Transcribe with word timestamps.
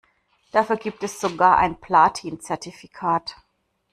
Dafür 0.51 0.77
gibt 0.77 1.03
es 1.03 1.21
sogar 1.21 1.59
ein 1.59 1.79
Platin-Zertifikat. 1.79 3.37